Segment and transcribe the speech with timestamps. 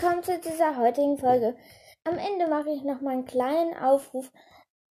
[0.00, 1.56] willkommen zu dieser heutigen Folge.
[2.04, 4.30] Am Ende mache ich noch mal einen kleinen Aufruf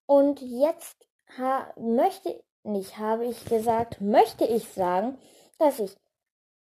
[0.05, 0.97] und jetzt
[1.77, 5.17] möchte nicht habe ich gesagt, möchte ich sagen,
[5.59, 5.95] dass ich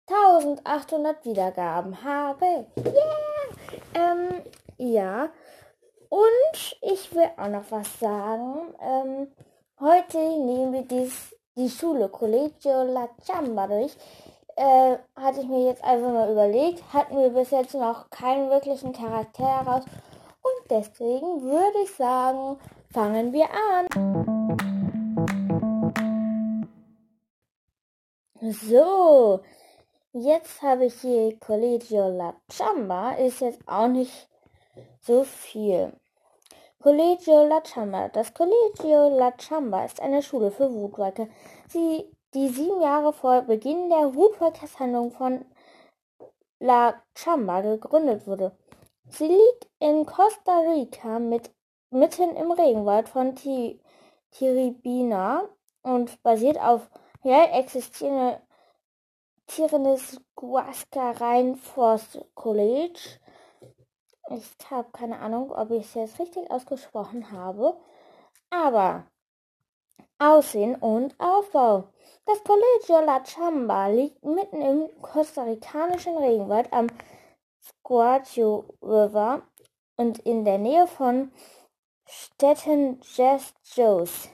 [0.07, 2.65] 1800 Wiedergaben habe.
[2.77, 4.11] Yeah!
[4.11, 4.41] Ähm,
[4.77, 5.29] ja.
[6.09, 8.73] Und ich will auch noch was sagen.
[8.81, 9.27] Ähm,
[9.79, 13.95] heute nehmen wir dies, die Schule Collegio La Chamba durch
[14.55, 18.93] äh, hatte ich mir jetzt einfach mal überlegt, hatten wir bis jetzt noch keinen wirklichen
[18.93, 19.83] Charakter heraus.
[20.41, 22.57] Und deswegen würde ich sagen,
[22.91, 23.87] fangen wir an.
[28.41, 29.41] So,
[30.13, 34.27] jetzt habe ich hier Collegio La Chamba, ist jetzt auch nicht
[34.99, 35.93] so viel.
[36.81, 38.09] Collegio La Chamba.
[38.09, 41.27] Das Collegio La Chamba ist eine Schule für Woodworker.
[41.67, 45.45] Sie die sieben Jahre vor Beginn der Woodworkers-Handlung von
[46.59, 48.55] La Chamba gegründet wurde.
[49.09, 51.51] Sie liegt in Costa Rica mit,
[51.89, 53.35] mitten im Regenwald von
[54.31, 55.49] Tiribina
[55.81, 56.89] und basiert auf
[57.25, 58.41] real existierende
[60.35, 61.13] Guasca
[61.55, 63.19] Forest College.
[64.29, 67.75] Ich habe keine Ahnung, ob ich es jetzt richtig ausgesprochen habe.
[68.49, 69.05] Aber
[70.21, 71.85] Aussehen und Aufbau.
[72.27, 76.85] Das Colegio La Chamba liegt mitten im kostarikanischen Regenwald am
[77.59, 79.41] Squatio River
[79.97, 81.31] und in der Nähe von
[82.05, 84.29] Städten Gestos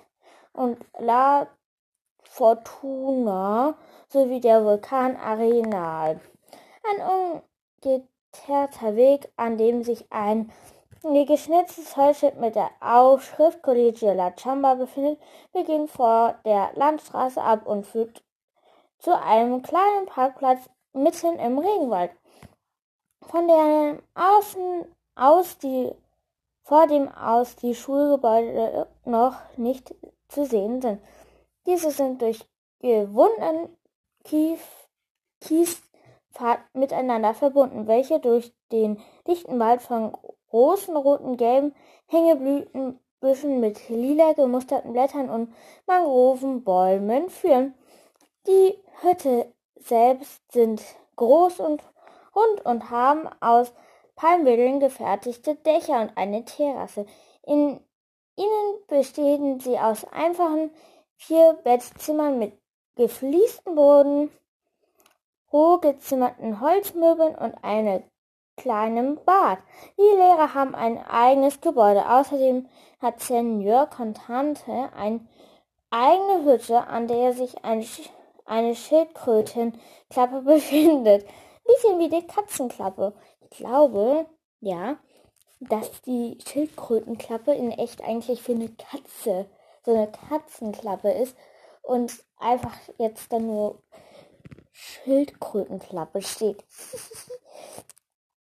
[0.51, 1.47] und La
[2.21, 3.77] Fortuna
[4.09, 6.19] sowie der Vulkan Arenal.
[6.83, 7.41] Ein
[7.85, 10.51] ungeteerter Weg, an dem sich ein
[11.01, 15.19] geschnitztes Holzschild mit der Aufschrift Collegio La Chamba befindet,
[15.53, 18.23] beginnt vor der Landstraße ab und führt
[18.99, 22.11] zu einem kleinen Parkplatz mitten im Regenwald,
[23.21, 24.85] von dem Außen
[25.15, 25.93] aus die
[26.63, 29.95] vor dem aus die Schulgebäude noch nicht
[30.27, 31.01] zu sehen sind.
[31.65, 32.45] Diese sind durch
[32.81, 33.69] gewundenen
[34.25, 35.79] Kiespfad
[36.73, 40.13] miteinander verbunden, welche durch den dichten Wald von
[40.49, 41.75] großen roten, gelben
[42.07, 45.53] Hängeblütenbüschen mit lila gemusterten Blättern und
[45.85, 47.73] Mangrovenbäumen führen.
[48.47, 50.81] Die Hütte selbst sind
[51.15, 51.83] groß und
[52.35, 53.73] rund und haben aus
[54.15, 57.05] Palmwedeln gefertigte Dächer und eine Terrasse.
[57.43, 57.79] In
[58.35, 60.71] ihnen bestehen sie aus einfachen
[61.15, 62.53] vier Bettzimmern mit
[62.95, 64.31] gefliestem Boden,
[65.51, 68.03] roh gezimmerten Holzmöbeln und eine
[68.57, 69.59] kleinem Bad.
[69.97, 72.09] Die Lehrer haben ein eigenes Gebäude.
[72.09, 72.67] Außerdem
[72.99, 75.21] hat Senior Contante eine
[75.89, 77.85] eigene Hütte, an der sich ein,
[78.45, 81.25] eine Schildkrötenklappe befindet.
[81.65, 83.13] Bisschen wie die Katzenklappe.
[83.41, 84.25] Ich glaube,
[84.59, 84.97] ja,
[85.59, 89.45] dass die Schildkrötenklappe in echt eigentlich für eine Katze,
[89.85, 91.35] so eine Katzenklappe ist
[91.81, 93.81] und einfach jetzt dann nur
[94.71, 96.63] Schildkrötenklappe steht.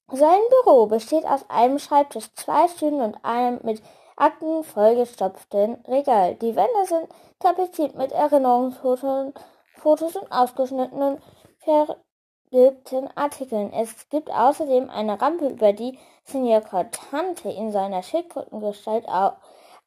[0.10, 3.82] Sein Büro besteht aus einem Schreibtisch, zwei Stühlen und einem mit
[4.16, 6.36] Akten vollgestopften Regal.
[6.36, 7.10] Die Wände sind
[7.40, 9.34] tapeziert mit Erinnerungsfotos
[9.78, 11.22] Fotos und ausgeschnittenen,
[11.60, 13.72] vergilbten Artikeln.
[13.74, 19.06] Es gibt außerdem eine Rampe, über die Senior Cortante in seiner Schildkrötengestalt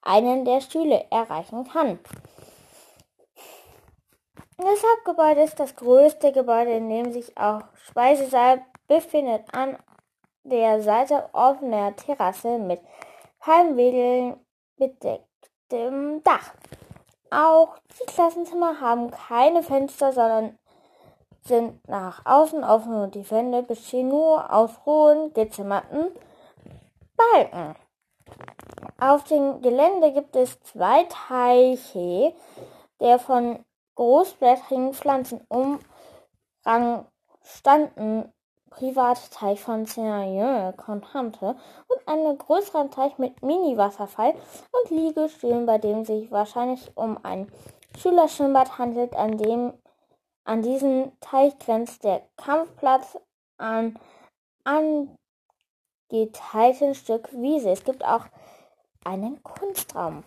[0.02, 1.98] einen der Stühle erreichen kann.
[4.58, 9.44] Das Hauptgebäude ist das größte Gebäude, in dem sich auch Speisesaal befindet.
[9.52, 9.76] An
[10.44, 12.80] der Seite offener Terrasse mit
[13.38, 14.38] Palmwedeln
[14.76, 16.54] bedecktem Dach.
[17.30, 20.58] Auch die Klassenzimmer haben keine Fenster, sondern
[21.44, 26.08] sind nach außen offen und die Wände bestehen nur aus rohen, gezimmerten
[27.16, 27.76] Balken.
[28.98, 32.34] Auf dem Gelände gibt es zwei Teiche,
[33.00, 33.64] der von
[33.94, 37.06] großblättrigen Pflanzen umrang
[37.42, 38.32] standen
[38.70, 41.56] Privatteich von Seigneur-Contante
[41.88, 44.34] und einen größeren Teich mit Mini-Wasserfall
[44.72, 47.50] und Liegestühlen, bei dem sich wahrscheinlich um ein
[47.98, 49.74] Schülerschwimmbad handelt, an dem
[50.44, 53.18] an diesen Teich grenzt der Kampfplatz
[53.58, 53.98] an
[56.10, 57.70] angeteilten Stück Wiese.
[57.70, 58.24] Es gibt auch
[59.04, 60.24] einen Kunstraum.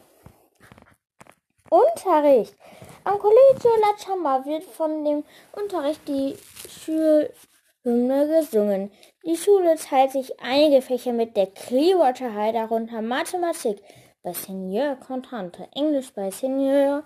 [1.70, 2.56] Unterricht.
[3.04, 5.24] Am Collegio La Chamba wird von dem
[5.54, 6.38] Unterricht die
[6.70, 7.34] Schül
[7.84, 8.92] Hymne gesungen.
[9.26, 13.82] Die Schule teilt sich einige Fächer mit der Clearwater High, darunter Mathematik
[14.22, 17.04] bei Senior Contante, Englisch bei Senior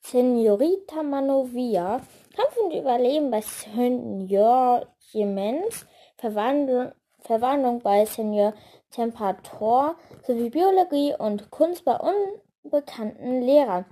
[0.00, 2.00] Senorita Manovia,
[2.36, 8.54] Kampf und Überleben bei Senior Jemens, Verwandlung, Verwandlung bei Senior
[8.90, 13.86] Temperator sowie Biologie und Kunst bei unbekannten Lehrern.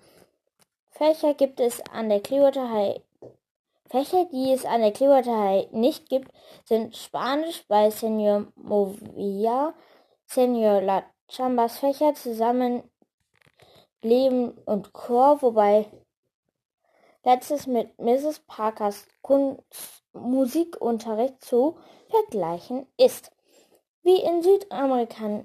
[0.91, 3.01] Fächer gibt es an der Clearwater High.
[3.93, 6.33] Fächer, die es an der Clearwater High nicht gibt,
[6.65, 9.75] sind Spanisch bei Senior Movia,
[10.25, 12.83] Senior La Chambas Fächer zusammen
[14.01, 15.91] Leben und Chor, wobei
[17.23, 18.39] letztes mit Mrs.
[18.47, 21.77] Parkers Kunst Musikunterricht zu
[22.09, 23.31] vergleichen ist.
[24.03, 25.45] Wie in Südamerika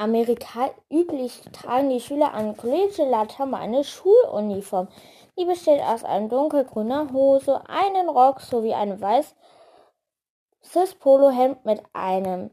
[0.00, 4.88] Amerika üblich tragen die Schüler an College Latam eine Schuluniform.
[5.38, 9.36] Die besteht aus einem dunkelgrüner Hose, einem Rock sowie einem weißes
[10.98, 12.50] Polohemd mit einem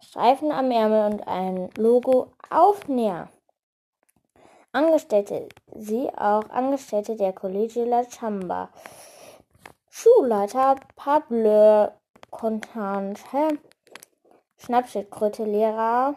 [0.00, 3.30] Streifen am Ärmel und einem Logo auf Näher.
[4.72, 8.68] Angestellte, sie auch Angestellte der College La Chamba.
[9.88, 11.88] Schulleiter Pablo
[12.30, 13.58] Contante,
[14.58, 16.16] Schnappschildkröte Lehrer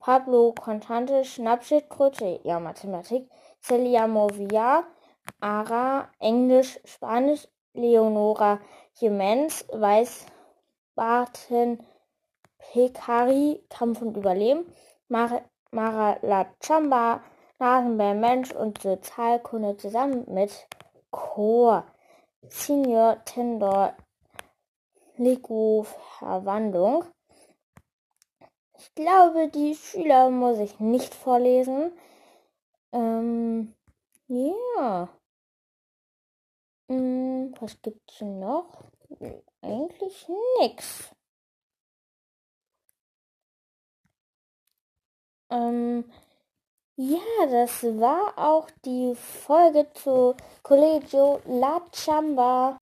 [0.00, 3.26] Pablo Contante, Schnappschildkröte, ja Mathematik,
[3.62, 4.84] Celia Movia,
[5.40, 8.60] Ara, Englisch, Spanisch, Leonora
[8.94, 10.26] Jimenez, Weißbarten,
[12.58, 14.72] Pekari, Kampf und Überleben,
[15.08, 15.42] Mar
[15.72, 17.22] Mara La Chamba,
[17.60, 20.50] Nasenbär Mensch und Sozialkunde zusammen mit
[21.10, 21.84] Chor,
[22.48, 23.94] Senior Tendor,
[25.16, 25.86] Lego
[26.18, 27.04] Verwandlung.
[28.78, 31.92] Ich glaube, die Schüler muss ich nicht vorlesen.
[32.92, 33.74] Ähm,
[34.26, 34.54] ja.
[34.76, 35.19] Yeah.
[36.90, 38.90] Hm, was gibt's noch?
[39.62, 40.28] Eigentlich
[40.58, 41.14] nix.
[45.52, 46.04] Ähm,
[46.96, 50.34] ja, das war auch die Folge zu
[50.64, 52.78] Collegio La Chamba.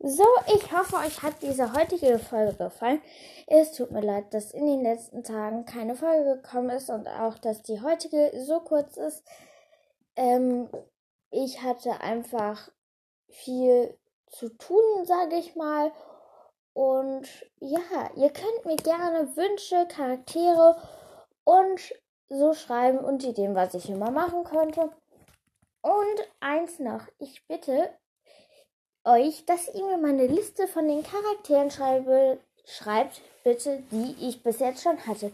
[0.00, 3.00] So, ich hoffe, euch hat diese heutige Folge gefallen.
[3.46, 7.38] Es tut mir leid, dass in den letzten Tagen keine Folge gekommen ist und auch,
[7.38, 9.22] dass die heutige so kurz ist.
[10.16, 10.68] Ähm,
[11.34, 12.70] ich hatte einfach
[13.28, 13.98] viel
[14.30, 15.90] zu tun, sage ich mal.
[16.72, 17.26] Und
[17.58, 20.76] ja, ihr könnt mir gerne Wünsche, Charaktere
[21.44, 21.80] und
[22.28, 24.90] so schreiben und Ideen, was ich immer machen könnte.
[25.82, 27.90] Und eins noch, ich bitte
[29.04, 34.60] euch, dass ihr mir meine Liste von den Charakteren schreibe, schreibt, bitte, die ich bis
[34.60, 35.32] jetzt schon hatte.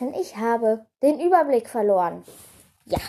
[0.00, 2.24] Denn ich habe den Überblick verloren.
[2.84, 3.00] Ja.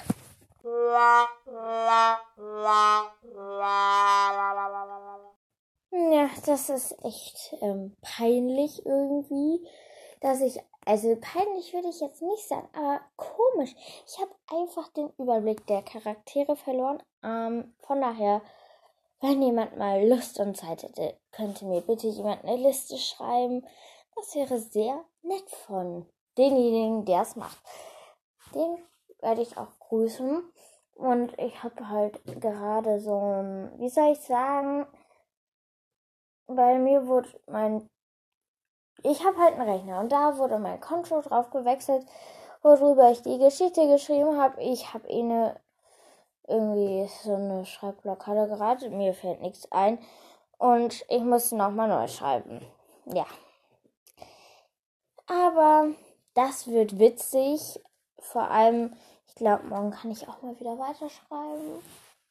[5.91, 9.67] Ja, das ist echt ähm, peinlich irgendwie,
[10.21, 13.75] dass ich also peinlich würde ich jetzt nicht sagen, aber komisch.
[14.07, 17.03] Ich habe einfach den Überblick der Charaktere verloren.
[17.23, 18.41] Ähm, von daher,
[19.19, 23.67] wenn jemand mal Lust und Zeit hätte, könnte mir bitte jemand eine Liste schreiben.
[24.15, 26.05] Das wäre sehr nett von
[26.37, 27.57] denjenigen, der es macht.
[28.55, 28.77] Den
[29.19, 30.41] werde ich auch grüßen.
[30.97, 33.11] Und ich habe halt gerade so,
[33.77, 34.85] wie soll ich sagen,
[36.47, 37.87] bei mir wurde mein
[39.03, 42.05] ich habe halt einen Rechner und da wurde mein Konto drauf gewechselt,
[42.61, 44.61] worüber ich die Geschichte geschrieben habe.
[44.61, 45.59] Ich habe eh eine
[46.47, 48.89] irgendwie so eine Schreibblockade gerade.
[48.89, 49.99] Mir fällt nichts ein.
[50.57, 52.65] Und ich musste nochmal neu schreiben.
[53.05, 53.25] Ja.
[55.27, 55.89] Aber
[56.33, 57.79] das wird witzig.
[58.19, 58.95] Vor allem,
[59.37, 61.83] glaube, morgen kann ich auch mal wieder weiterschreiben.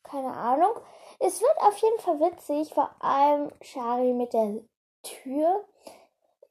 [0.03, 0.73] Keine Ahnung.
[1.19, 2.73] Es wird auf jeden Fall witzig.
[2.73, 4.61] Vor allem Shari mit der
[5.03, 5.65] Tür.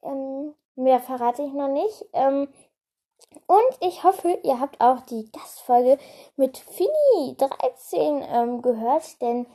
[0.02, 2.04] Ähm, mehr verrate ich noch nicht.
[2.12, 2.48] Ähm,
[3.46, 5.98] und ich hoffe, ihr habt auch die Gastfolge
[6.36, 9.46] mit Fini 13 ähm, gehört, denn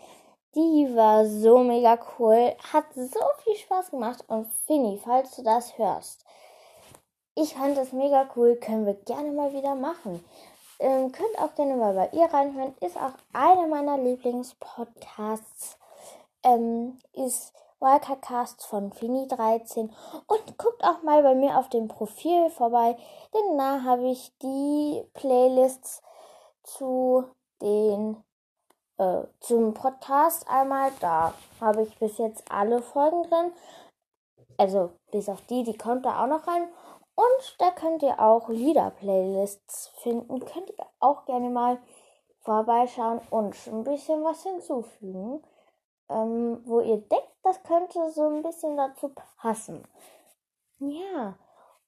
[0.56, 5.78] die war so mega cool, hat so viel Spaß gemacht und Fini, falls du das
[5.78, 6.26] hörst,
[7.36, 10.24] ich fand das mega cool, können wir gerne mal wieder machen.
[10.82, 15.78] Ähm, könnt auch gerne mal bei ihr reinhören, ist auch einer meiner Lieblingspodcasts.
[16.44, 19.92] Ähm, ist Wildcard von Fini13
[20.26, 22.98] und guckt auch mal bei mir auf dem Profil vorbei,
[23.32, 26.02] denn da habe ich die Playlists
[26.64, 27.26] zu
[27.62, 28.18] den
[28.98, 30.92] äh, zum Podcast einmal.
[31.00, 33.52] Da habe ich bis jetzt alle Folgen drin.
[34.58, 36.68] Also bis auf die, die kommt da auch noch rein.
[37.22, 40.40] Und da könnt ihr auch Lieder-Playlists finden.
[40.40, 41.80] Könnt ihr auch gerne mal
[42.40, 45.44] vorbeischauen und ein bisschen was hinzufügen
[46.12, 49.88] ähm, wo ihr denkt, das könnte so ein bisschen dazu passen.
[50.80, 51.38] Ja.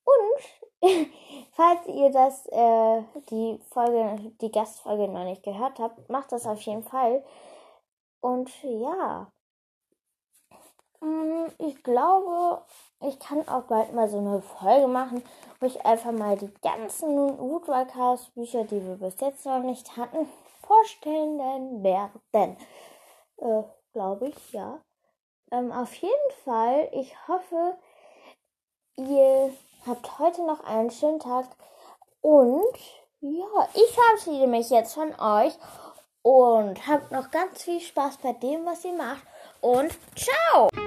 [0.05, 0.81] Und
[1.51, 6.61] falls ihr das, äh, die Folge, die Gastfolge noch nicht gehört habt, macht das auf
[6.61, 7.23] jeden Fall.
[8.21, 9.31] Und ja.
[11.03, 12.61] Mm, ich glaube,
[13.01, 15.21] ich kann auch bald mal so eine Folge machen,
[15.59, 19.97] wo ich einfach mal die ganzen Woodward Chaos Bücher, die wir bis jetzt noch nicht
[19.97, 20.29] hatten,
[20.65, 22.57] vorstellen werden.
[23.37, 24.79] Äh, glaube ich, ja.
[25.51, 27.77] Ähm, auf jeden Fall, ich hoffe,
[28.95, 29.53] ihr
[29.85, 31.45] habt heute noch einen schönen Tag
[32.21, 32.77] und
[33.19, 35.53] ja, ich verabschiede mich jetzt von euch
[36.21, 39.23] und habt noch ganz viel Spaß bei dem, was ihr macht
[39.61, 40.82] und ciao!